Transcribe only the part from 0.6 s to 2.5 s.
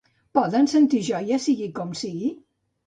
sentir joia, sigui com sigui?